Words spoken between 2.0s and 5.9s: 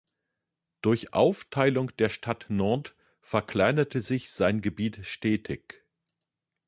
Stadt Nantes verkleinerte sich sein Gebiet stetig.